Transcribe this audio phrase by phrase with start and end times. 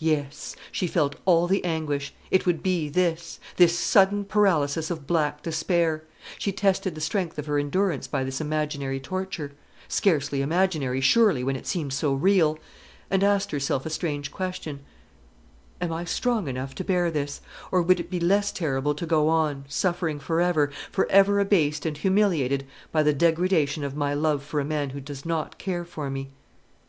[0.00, 2.12] Yes; she felt all the anguish.
[2.32, 6.02] It would be this this sudden paralysis of black despair.
[6.38, 9.52] She tested the strength of her endurance by this imaginary torture,
[9.86, 12.58] scarcely imaginary, surely, when it seemed so real,
[13.12, 14.80] and asked herself a strange question:
[15.80, 17.40] "Am I strong enough to bear this,
[17.70, 21.86] or would it be less terrible to go on, suffering for ever for ever abased
[21.86, 25.84] and humiliated by the degradation of my love for a man who does not care
[25.84, 26.30] for me?"